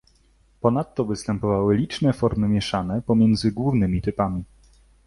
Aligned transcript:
Ponadto 0.61 1.05
występowały 1.05 1.75
liczne 1.75 2.13
formy 2.13 2.47
mieszane 2.49 3.01
pomiędzy 3.01 3.51
głównymi 3.51 4.01
typami. 4.01 4.43